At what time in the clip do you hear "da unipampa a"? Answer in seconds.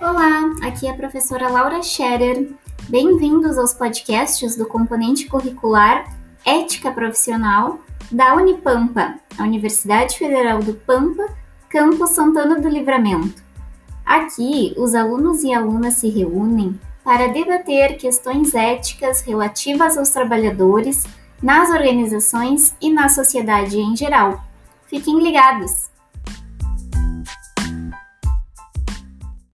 8.10-9.42